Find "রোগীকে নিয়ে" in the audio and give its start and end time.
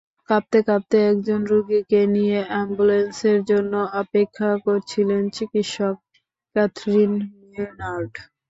1.51-2.39